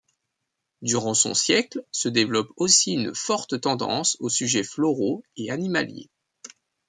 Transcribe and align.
Durant 0.81 1.13
son 1.13 1.35
siècle 1.35 1.85
se 1.91 2.09
développe 2.09 2.51
aussi 2.55 2.93
une 2.93 3.13
forte 3.13 3.61
tendance 3.61 4.17
aux 4.19 4.29
sujets 4.29 4.63
floraux 4.63 5.21
et 5.37 5.51
animaliers. 5.51 6.09